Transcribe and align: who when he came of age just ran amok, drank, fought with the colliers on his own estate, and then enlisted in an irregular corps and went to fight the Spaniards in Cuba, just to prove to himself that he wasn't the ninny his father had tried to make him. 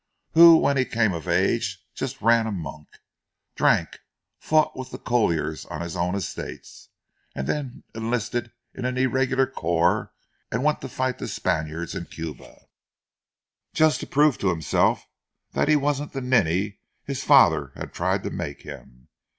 who 0.31 0.57
when 0.57 0.77
he 0.77 0.83
came 0.83 1.13
of 1.13 1.27
age 1.27 1.85
just 1.93 2.23
ran 2.23 2.47
amok, 2.47 2.87
drank, 3.53 3.99
fought 4.39 4.75
with 4.75 4.89
the 4.89 4.97
colliers 4.97 5.63
on 5.67 5.81
his 5.81 5.95
own 5.95 6.15
estate, 6.15 6.67
and 7.35 7.45
then 7.45 7.83
enlisted 7.93 8.51
in 8.73 8.83
an 8.83 8.97
irregular 8.97 9.45
corps 9.45 10.11
and 10.51 10.63
went 10.63 10.81
to 10.81 10.89
fight 10.89 11.19
the 11.19 11.27
Spaniards 11.27 11.93
in 11.93 12.05
Cuba, 12.05 12.61
just 13.75 13.99
to 13.99 14.07
prove 14.07 14.39
to 14.39 14.49
himself 14.49 15.05
that 15.51 15.67
he 15.67 15.75
wasn't 15.75 16.13
the 16.13 16.21
ninny 16.21 16.79
his 17.03 17.23
father 17.23 17.71
had 17.75 17.93
tried 17.93 18.23
to 18.23 18.31
make 18.31 18.63
him. 18.63 19.07